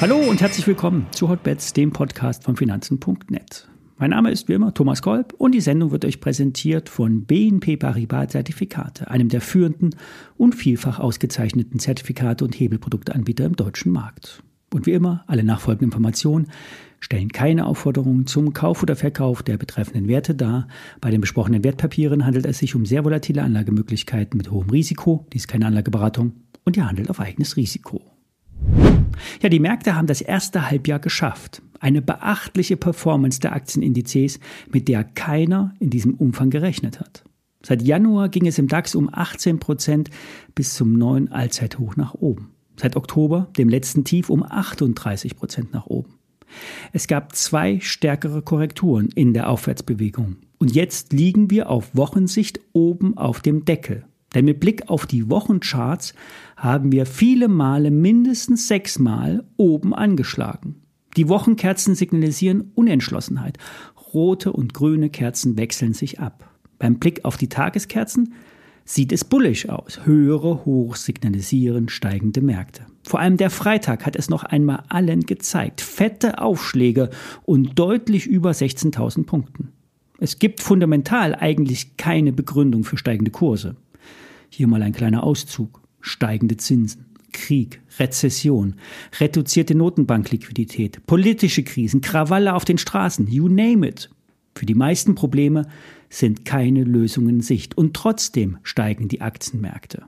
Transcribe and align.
Hallo 0.00 0.18
und 0.18 0.40
herzlich 0.40 0.66
willkommen 0.66 1.06
zu 1.10 1.28
Hotbets, 1.28 1.72
dem 1.72 1.90
Podcast 1.90 2.44
von 2.44 2.54
Finanzen.net. 2.54 3.66
Mein 3.98 4.10
Name 4.10 4.30
ist 4.30 4.46
wie 4.46 4.52
immer 4.52 4.74
Thomas 4.74 5.00
Kolb 5.00 5.32
und 5.38 5.52
die 5.52 5.60
Sendung 5.62 5.90
wird 5.90 6.04
euch 6.04 6.20
präsentiert 6.20 6.90
von 6.90 7.24
BNP 7.24 7.78
Paribas 7.78 8.28
Zertifikate, 8.28 9.10
einem 9.10 9.30
der 9.30 9.40
führenden 9.40 9.96
und 10.36 10.54
vielfach 10.54 11.00
ausgezeichneten 11.00 11.80
Zertifikate 11.80 12.44
und 12.44 12.54
Hebelprodukteanbieter 12.54 13.46
im 13.46 13.56
deutschen 13.56 13.90
Markt. 13.90 14.42
Und 14.74 14.84
wie 14.84 14.92
immer, 14.92 15.24
alle 15.28 15.44
nachfolgenden 15.44 15.88
Informationen 15.88 16.48
stellen 17.06 17.28
keine 17.28 17.66
Aufforderungen 17.66 18.26
zum 18.26 18.52
Kauf 18.52 18.82
oder 18.82 18.96
Verkauf 18.96 19.44
der 19.44 19.58
betreffenden 19.58 20.08
Werte 20.08 20.34
dar. 20.34 20.66
Bei 21.00 21.08
den 21.12 21.20
besprochenen 21.20 21.62
Wertpapieren 21.62 22.26
handelt 22.26 22.46
es 22.46 22.58
sich 22.58 22.74
um 22.74 22.84
sehr 22.84 23.04
volatile 23.04 23.44
Anlagemöglichkeiten 23.44 24.36
mit 24.36 24.50
hohem 24.50 24.70
Risiko. 24.70 25.24
Dies 25.32 25.42
ist 25.42 25.46
keine 25.46 25.66
Anlageberatung 25.66 26.32
und 26.64 26.76
ihr 26.76 26.88
handelt 26.88 27.08
auf 27.08 27.20
eigenes 27.20 27.56
Risiko. 27.56 28.02
Ja, 29.40 29.48
die 29.48 29.60
Märkte 29.60 29.94
haben 29.94 30.08
das 30.08 30.20
erste 30.20 30.68
Halbjahr 30.68 30.98
geschafft. 30.98 31.62
Eine 31.78 32.02
beachtliche 32.02 32.76
Performance 32.76 33.38
der 33.38 33.52
Aktienindizes, 33.52 34.40
mit 34.72 34.88
der 34.88 35.04
keiner 35.04 35.74
in 35.78 35.90
diesem 35.90 36.14
Umfang 36.14 36.50
gerechnet 36.50 36.98
hat. 36.98 37.22
Seit 37.62 37.82
Januar 37.82 38.30
ging 38.30 38.46
es 38.48 38.58
im 38.58 38.66
DAX 38.66 38.96
um 38.96 39.08
18 39.12 39.60
Prozent 39.60 40.10
bis 40.56 40.74
zum 40.74 40.94
neuen 40.94 41.30
Allzeithoch 41.30 41.94
nach 41.94 42.14
oben. 42.14 42.50
Seit 42.74 42.96
Oktober, 42.96 43.48
dem 43.56 43.68
letzten 43.68 44.02
Tief, 44.02 44.28
um 44.28 44.42
38 44.42 45.36
Prozent 45.36 45.72
nach 45.72 45.86
oben. 45.86 46.15
Es 46.92 47.06
gab 47.06 47.34
zwei 47.34 47.80
stärkere 47.80 48.42
Korrekturen 48.42 49.08
in 49.14 49.34
der 49.34 49.50
Aufwärtsbewegung. 49.50 50.36
Und 50.58 50.74
jetzt 50.74 51.12
liegen 51.12 51.50
wir 51.50 51.68
auf 51.70 51.94
Wochensicht 51.94 52.60
oben 52.72 53.16
auf 53.16 53.40
dem 53.40 53.64
Deckel. 53.64 54.04
Denn 54.34 54.44
mit 54.44 54.60
Blick 54.60 54.88
auf 54.88 55.06
die 55.06 55.30
Wochencharts 55.30 56.14
haben 56.56 56.92
wir 56.92 57.06
viele 57.06 57.48
Male 57.48 57.90
mindestens 57.90 58.68
sechsmal 58.68 59.44
oben 59.56 59.94
angeschlagen. 59.94 60.82
Die 61.16 61.28
Wochenkerzen 61.28 61.94
signalisieren 61.94 62.72
Unentschlossenheit. 62.74 63.58
Rote 64.12 64.52
und 64.52 64.74
grüne 64.74 65.10
Kerzen 65.10 65.56
wechseln 65.56 65.94
sich 65.94 66.20
ab. 66.20 66.50
Beim 66.78 66.98
Blick 66.98 67.24
auf 67.24 67.36
die 67.36 67.48
Tageskerzen 67.48 68.34
sieht 68.86 69.12
es 69.12 69.24
bullisch 69.24 69.68
aus. 69.68 70.06
Höhere 70.06 70.64
Hochs 70.64 71.04
signalisieren 71.04 71.90
steigende 71.90 72.40
Märkte. 72.40 72.86
Vor 73.02 73.20
allem 73.20 73.36
der 73.36 73.50
Freitag 73.50 74.06
hat 74.06 74.16
es 74.16 74.30
noch 74.30 74.44
einmal 74.44 74.84
allen 74.88 75.26
gezeigt. 75.26 75.82
Fette 75.82 76.40
Aufschläge 76.40 77.10
und 77.44 77.78
deutlich 77.78 78.26
über 78.26 78.52
16.000 78.52 79.26
Punkten. 79.26 79.72
Es 80.18 80.38
gibt 80.38 80.62
fundamental 80.62 81.34
eigentlich 81.34 81.98
keine 81.98 82.32
Begründung 82.32 82.84
für 82.84 82.96
steigende 82.96 83.30
Kurse. 83.30 83.76
Hier 84.48 84.66
mal 84.66 84.82
ein 84.82 84.94
kleiner 84.94 85.24
Auszug. 85.24 85.82
Steigende 86.00 86.56
Zinsen. 86.56 87.06
Krieg, 87.32 87.82
Rezession, 87.98 88.76
reduzierte 89.20 89.74
Notenbankliquidität, 89.74 91.04
politische 91.06 91.64
Krisen, 91.64 92.00
Krawalle 92.00 92.54
auf 92.54 92.64
den 92.64 92.78
Straßen, 92.78 93.28
you 93.28 93.48
name 93.48 93.86
it. 93.86 94.08
Für 94.56 94.64
die 94.64 94.74
meisten 94.74 95.14
Probleme 95.14 95.66
sind 96.08 96.46
keine 96.46 96.82
Lösungen 96.82 97.28
in 97.28 97.40
Sicht 97.42 97.76
und 97.76 97.94
trotzdem 97.94 98.56
steigen 98.62 99.06
die 99.06 99.20
Aktienmärkte. 99.20 100.04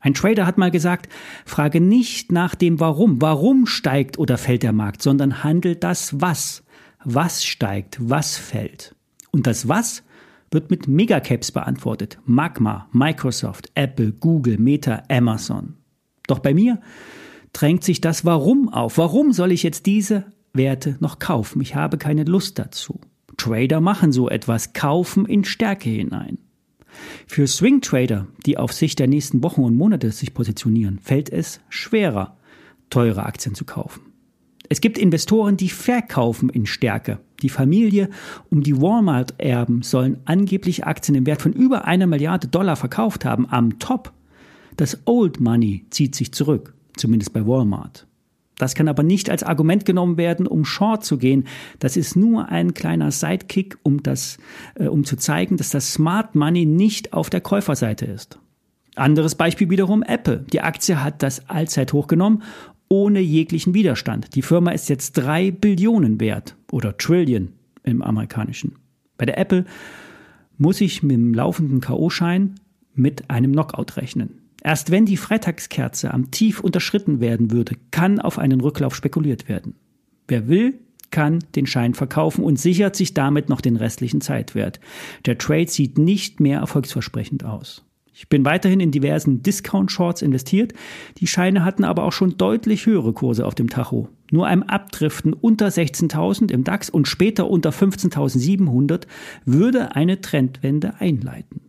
Ein 0.00 0.14
Trader 0.14 0.44
hat 0.44 0.58
mal 0.58 0.72
gesagt, 0.72 1.08
frage 1.44 1.80
nicht 1.80 2.32
nach 2.32 2.56
dem 2.56 2.80
Warum, 2.80 3.22
warum 3.22 3.66
steigt 3.66 4.18
oder 4.18 4.38
fällt 4.38 4.64
der 4.64 4.72
Markt, 4.72 5.02
sondern 5.02 5.44
handelt 5.44 5.84
das 5.84 6.20
Was. 6.20 6.64
Was 7.04 7.44
steigt, 7.44 7.98
was 8.00 8.36
fällt. 8.36 8.96
Und 9.30 9.46
das 9.46 9.68
Was 9.68 10.02
wird 10.50 10.70
mit 10.70 10.88
Megacaps 10.88 11.52
beantwortet. 11.52 12.18
Magma, 12.24 12.88
Microsoft, 12.90 13.70
Apple, 13.74 14.12
Google, 14.12 14.58
Meta, 14.58 15.04
Amazon. 15.08 15.74
Doch 16.26 16.40
bei 16.40 16.54
mir 16.54 16.80
drängt 17.52 17.84
sich 17.84 18.00
das 18.00 18.24
Warum 18.24 18.68
auf. 18.68 18.98
Warum 18.98 19.32
soll 19.32 19.52
ich 19.52 19.62
jetzt 19.62 19.86
diese 19.86 20.24
Werte 20.52 20.96
noch 20.98 21.20
kaufen? 21.20 21.60
Ich 21.60 21.76
habe 21.76 21.98
keine 21.98 22.24
Lust 22.24 22.58
dazu. 22.58 23.00
Trader 23.46 23.80
machen 23.80 24.10
so 24.10 24.28
etwas, 24.28 24.72
kaufen 24.72 25.24
in 25.24 25.44
Stärke 25.44 25.88
hinein. 25.88 26.38
Für 27.28 27.46
Swing 27.46 27.80
Trader, 27.80 28.26
die 28.44 28.58
auf 28.58 28.72
Sicht 28.72 28.98
der 28.98 29.06
nächsten 29.06 29.42
Wochen 29.44 29.62
und 29.62 29.76
Monate 29.76 30.10
sich 30.10 30.34
positionieren, 30.34 30.98
fällt 30.98 31.30
es 31.30 31.60
schwerer, 31.68 32.36
teure 32.90 33.24
Aktien 33.24 33.54
zu 33.54 33.64
kaufen. 33.64 34.00
Es 34.68 34.80
gibt 34.80 34.98
Investoren, 34.98 35.56
die 35.56 35.68
verkaufen 35.68 36.48
in 36.48 36.66
Stärke. 36.66 37.20
Die 37.42 37.48
Familie 37.48 38.10
um 38.50 38.64
die 38.64 38.80
Walmart-Erben 38.80 39.82
sollen 39.82 40.18
angeblich 40.24 40.84
Aktien 40.84 41.14
im 41.14 41.26
Wert 41.26 41.42
von 41.42 41.52
über 41.52 41.84
einer 41.84 42.08
Milliarde 42.08 42.48
Dollar 42.48 42.74
verkauft 42.74 43.24
haben. 43.24 43.48
Am 43.48 43.78
Top. 43.78 44.12
Das 44.76 44.98
Old 45.04 45.38
Money 45.38 45.86
zieht 45.90 46.16
sich 46.16 46.32
zurück, 46.32 46.74
zumindest 46.96 47.32
bei 47.32 47.46
Walmart. 47.46 48.08
Das 48.58 48.74
kann 48.74 48.88
aber 48.88 49.02
nicht 49.02 49.28
als 49.28 49.42
Argument 49.42 49.84
genommen 49.84 50.16
werden, 50.16 50.46
um 50.46 50.64
Short 50.64 51.04
zu 51.04 51.18
gehen. 51.18 51.44
Das 51.78 51.96
ist 51.96 52.16
nur 52.16 52.48
ein 52.48 52.74
kleiner 52.74 53.10
Sidekick, 53.10 53.76
um 53.82 54.02
das, 54.02 54.38
äh, 54.74 54.86
um 54.86 55.04
zu 55.04 55.16
zeigen, 55.16 55.56
dass 55.56 55.70
das 55.70 55.92
Smart 55.92 56.34
Money 56.34 56.64
nicht 56.64 57.12
auf 57.12 57.30
der 57.30 57.40
Käuferseite 57.40 58.06
ist. 58.06 58.38
Anderes 58.94 59.34
Beispiel 59.34 59.68
wiederum 59.68 60.02
Apple. 60.02 60.46
Die 60.52 60.62
Aktie 60.62 61.02
hat 61.02 61.22
das 61.22 61.50
Allzeithoch 61.50 62.06
genommen 62.06 62.42
ohne 62.88 63.20
jeglichen 63.20 63.74
Widerstand. 63.74 64.34
Die 64.34 64.42
Firma 64.42 64.70
ist 64.70 64.88
jetzt 64.88 65.12
drei 65.12 65.50
Billionen 65.50 66.20
wert 66.20 66.56
oder 66.70 66.96
Trillion 66.96 67.52
im 67.82 68.00
amerikanischen. 68.00 68.76
Bei 69.18 69.26
der 69.26 69.38
Apple 69.38 69.64
muss 70.56 70.80
ich 70.80 71.02
mit 71.02 71.16
dem 71.16 71.34
laufenden 71.34 71.80
K.O.-Schein 71.80 72.54
mit 72.94 73.28
einem 73.28 73.52
Knockout 73.52 73.96
rechnen. 73.96 74.45
Erst 74.66 74.90
wenn 74.90 75.06
die 75.06 75.16
Freitagskerze 75.16 76.12
am 76.12 76.32
Tief 76.32 76.58
unterschritten 76.58 77.20
werden 77.20 77.52
würde, 77.52 77.76
kann 77.92 78.18
auf 78.18 78.36
einen 78.36 78.60
Rücklauf 78.60 78.96
spekuliert 78.96 79.48
werden. 79.48 79.76
Wer 80.26 80.48
will, 80.48 80.80
kann 81.12 81.38
den 81.54 81.68
Schein 81.68 81.94
verkaufen 81.94 82.42
und 82.42 82.58
sichert 82.58 82.96
sich 82.96 83.14
damit 83.14 83.48
noch 83.48 83.60
den 83.60 83.76
restlichen 83.76 84.20
Zeitwert. 84.20 84.80
Der 85.24 85.38
Trade 85.38 85.68
sieht 85.68 85.98
nicht 85.98 86.40
mehr 86.40 86.58
erfolgsversprechend 86.58 87.44
aus. 87.44 87.84
Ich 88.12 88.28
bin 88.28 88.44
weiterhin 88.44 88.80
in 88.80 88.90
diversen 88.90 89.40
Discount-Shorts 89.40 90.20
investiert. 90.20 90.72
Die 91.18 91.28
Scheine 91.28 91.64
hatten 91.64 91.84
aber 91.84 92.02
auch 92.02 92.12
schon 92.12 92.36
deutlich 92.36 92.86
höhere 92.86 93.12
Kurse 93.12 93.46
auf 93.46 93.54
dem 93.54 93.70
Tacho. 93.70 94.08
Nur 94.32 94.48
ein 94.48 94.64
Abdriften 94.64 95.32
unter 95.32 95.68
16.000 95.68 96.50
im 96.50 96.64
DAX 96.64 96.90
und 96.90 97.06
später 97.06 97.48
unter 97.48 97.70
15.700 97.70 99.06
würde 99.44 99.94
eine 99.94 100.20
Trendwende 100.20 100.94
einleiten. 100.98 101.65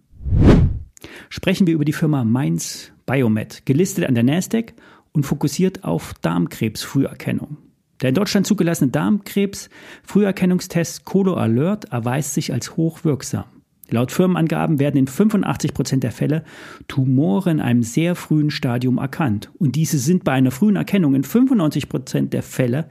Sprechen 1.29 1.67
wir 1.67 1.73
über 1.73 1.85
die 1.85 1.93
Firma 1.93 2.23
Mainz 2.23 2.91
Biomed, 3.05 3.65
gelistet 3.65 4.05
an 4.05 4.15
der 4.15 4.23
Nasdaq 4.23 4.73
und 5.13 5.23
fokussiert 5.23 5.83
auf 5.83 6.13
Darmkrebsfrüherkennung. 6.21 7.57
Der 8.01 8.09
in 8.09 8.15
Deutschland 8.15 8.45
zugelassene 8.45 8.91
Darmkrebs-Früherkennungstest 8.91 11.05
Colo 11.05 11.35
Alert 11.35 11.85
erweist 11.85 12.33
sich 12.33 12.51
als 12.53 12.75
hochwirksam. 12.77 13.45
Laut 13.89 14.11
Firmenangaben 14.11 14.79
werden 14.79 14.97
in 14.97 15.07
85 15.07 15.73
Prozent 15.73 16.03
der 16.03 16.11
Fälle 16.11 16.43
Tumore 16.87 17.49
in 17.51 17.61
einem 17.61 17.83
sehr 17.83 18.15
frühen 18.15 18.51
Stadium 18.51 18.97
erkannt. 18.97 19.49
Und 19.57 19.77
diese 19.77 19.97
sind 19.97 20.25
bei 20.25 20.33
einer 20.33 20.51
frühen 20.51 20.75
Erkennung 20.75 21.15
in 21.15 21.23
95 21.23 21.87
Prozent 21.87 22.33
der 22.33 22.43
Fälle 22.43 22.89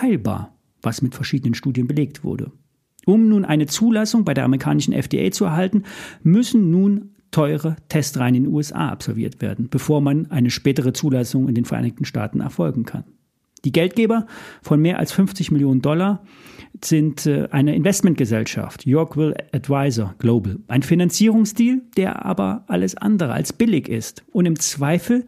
heilbar, 0.00 0.56
was 0.80 1.02
mit 1.02 1.14
verschiedenen 1.14 1.52
Studien 1.54 1.86
belegt 1.86 2.24
wurde. 2.24 2.50
Um 3.04 3.28
nun 3.28 3.44
eine 3.44 3.66
Zulassung 3.66 4.24
bei 4.24 4.32
der 4.34 4.44
amerikanischen 4.44 4.94
FDA 4.94 5.30
zu 5.30 5.44
erhalten, 5.44 5.84
müssen 6.22 6.70
nun 6.70 7.14
teure 7.38 7.76
Testreihen 7.88 8.34
in 8.34 8.44
den 8.44 8.52
USA 8.52 8.88
absolviert 8.88 9.40
werden, 9.40 9.68
bevor 9.70 10.00
man 10.00 10.28
eine 10.28 10.50
spätere 10.50 10.92
Zulassung 10.92 11.48
in 11.48 11.54
den 11.54 11.66
Vereinigten 11.66 12.04
Staaten 12.04 12.40
erfolgen 12.40 12.84
kann. 12.84 13.04
Die 13.64 13.70
Geldgeber 13.70 14.26
von 14.60 14.82
mehr 14.82 14.98
als 14.98 15.12
50 15.12 15.52
Millionen 15.52 15.80
Dollar 15.80 16.24
sind 16.84 17.26
äh, 17.26 17.46
eine 17.52 17.76
Investmentgesellschaft, 17.76 18.86
Yorkville 18.86 19.36
Advisor 19.52 20.16
Global. 20.18 20.58
Ein 20.66 20.82
Finanzierungsdeal, 20.82 21.82
der 21.96 22.26
aber 22.26 22.64
alles 22.66 22.96
andere 22.96 23.34
als 23.34 23.52
billig 23.52 23.88
ist 23.88 24.24
und 24.32 24.44
im 24.44 24.58
Zweifel 24.58 25.24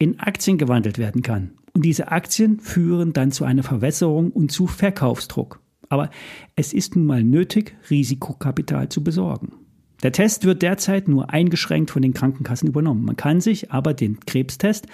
in 0.00 0.18
Aktien 0.18 0.58
gewandelt 0.58 0.98
werden 0.98 1.22
kann. 1.22 1.52
Und 1.72 1.84
diese 1.84 2.10
Aktien 2.10 2.58
führen 2.58 3.12
dann 3.12 3.30
zu 3.30 3.44
einer 3.44 3.62
Verwässerung 3.62 4.32
und 4.32 4.50
zu 4.50 4.66
Verkaufsdruck. 4.66 5.60
Aber 5.88 6.10
es 6.56 6.72
ist 6.72 6.96
nun 6.96 7.06
mal 7.06 7.22
nötig, 7.22 7.76
Risikokapital 7.90 8.88
zu 8.88 9.04
besorgen. 9.04 9.63
Der 10.04 10.12
Test 10.12 10.44
wird 10.44 10.60
derzeit 10.60 11.08
nur 11.08 11.30
eingeschränkt 11.30 11.90
von 11.90 12.02
den 12.02 12.12
Krankenkassen 12.12 12.68
übernommen. 12.68 13.06
Man 13.06 13.16
kann 13.16 13.40
sich 13.40 13.72
aber 13.72 13.94
den 13.94 14.20
Krebstest 14.20 14.86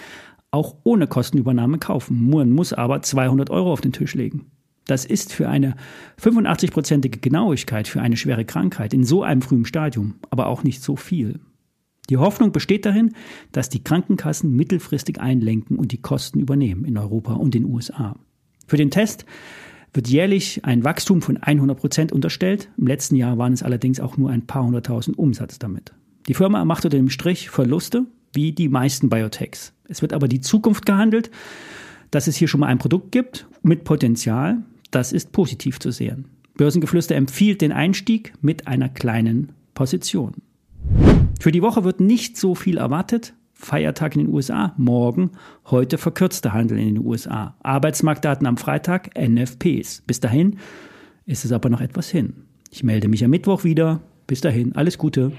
auch 0.53 0.77
ohne 0.85 1.09
Kostenübernahme 1.09 1.79
kaufen. 1.79 2.31
Man 2.31 2.53
muss 2.53 2.73
aber 2.73 3.03
200 3.03 3.51
Euro 3.51 3.73
auf 3.73 3.81
den 3.81 3.93
Tisch 3.93 4.15
legen. 4.15 4.47
Das 4.87 5.05
ist 5.05 5.33
für 5.33 5.49
eine 5.49 5.75
85-prozentige 6.23 7.21
Genauigkeit 7.21 7.89
für 7.89 8.01
eine 8.01 8.17
schwere 8.17 8.45
Krankheit 8.45 8.95
in 8.95 9.03
so 9.03 9.25
einem 9.25 9.43
frühen 9.43 9.65
Stadium 9.65 10.15
aber 10.31 10.47
auch 10.47 10.63
nicht 10.63 10.81
so 10.81 10.95
viel. 10.95 11.41
Die 12.09 12.17
Hoffnung 12.17 12.53
besteht 12.53 12.87
darin, 12.87 13.15
dass 13.51 13.69
die 13.69 13.83
Krankenkassen 13.83 14.55
mittelfristig 14.55 15.21
einlenken 15.21 15.77
und 15.77 15.91
die 15.91 16.01
Kosten 16.03 16.39
übernehmen 16.39 16.85
in 16.85 16.97
Europa 16.97 17.33
und 17.33 17.55
den 17.55 17.65
USA. 17.65 18.15
Für 18.69 18.77
den 18.77 18.93
Test 18.93 19.27
wird 19.93 20.09
jährlich 20.09 20.65
ein 20.65 20.85
Wachstum 20.85 21.23
von 21.23 21.37
100 21.37 21.79
Prozent 21.79 22.13
unterstellt. 22.13 22.69
Im 22.77 22.87
letzten 22.87 23.17
Jahr 23.17 23.39
waren 23.39 23.53
es 23.53 23.63
allerdings 23.63 24.01
auch 24.01 24.17
nur 24.17 24.31
ein 24.31 24.47
paar 24.47 24.65
hunderttausend 24.65 25.19
Umsatz 25.19 25.59
damit. 25.59 25.93
Die 26.29 26.35
Firma 26.35 26.65
macht 26.65 26.85
unter 26.85 26.97
dem 26.97 27.11
Strich 27.11 27.51
Verluste, 27.51 28.05
wie 28.33 28.53
die 28.53 28.69
meisten 28.69 29.09
Biotechs. 29.09 29.73
Es 29.89 30.03
wird 30.03 30.13
aber 30.13 30.29
die 30.29 30.41
Zukunft 30.41 30.87
gehandelt, 30.87 31.31
dass 32.11 32.27
es 32.27 32.37
hier 32.37 32.49
schon 32.49 32.61
mal 32.61 32.67
ein 32.67 32.79
Produkt 32.79 33.13
gibt 33.13 33.47
mit 33.63 33.85
Potenzial. 33.85 34.59
Das 34.91 35.13
ist 35.13 35.33
positiv 35.33 35.79
zu 35.81 35.91
sehen. 35.91 36.27
Börsengeflüster 36.55 37.17
empfiehlt 37.17 37.61
den 37.61 37.73
Einstieg 37.73 38.33
mit 38.43 38.67
einer 38.67 38.89
kleinen 38.89 39.53
Position. 39.75 40.35
Für 41.41 41.53
die 41.53 41.63
Woche 41.63 41.85
wird 41.85 42.01
nicht 42.01 42.37
so 42.37 42.55
viel 42.55 42.77
erwartet. 42.77 43.35
Feiertag 43.61 44.17
in 44.17 44.25
den 44.25 44.35
USA, 44.35 44.75
morgen, 44.79 45.33
heute 45.67 45.99
verkürzter 45.99 46.53
Handel 46.53 46.79
in 46.79 46.95
den 46.95 47.05
USA. 47.05 47.55
Arbeitsmarktdaten 47.63 48.47
am 48.47 48.57
Freitag, 48.57 49.11
NFPs. 49.19 50.03
Bis 50.07 50.19
dahin 50.19 50.59
ist 51.27 51.45
es 51.45 51.53
aber 51.53 51.69
noch 51.69 51.81
etwas 51.81 52.09
hin. 52.09 52.45
Ich 52.71 52.83
melde 52.83 53.09
mich 53.09 53.23
am 53.25 53.31
Mittwoch 53.31 53.63
wieder. 53.63 54.01
Bis 54.27 54.41
dahin, 54.41 54.75
alles 54.75 54.97
Gute. 54.97 55.33